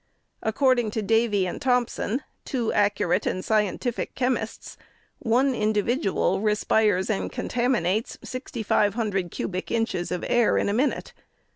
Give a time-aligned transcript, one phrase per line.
[0.41, 4.75] According to Davy and Thompson, two accurate and scientific chemists,
[5.19, 11.11] one indi vidual respires and contaminates 6,500 cubic inches of air in a minuto.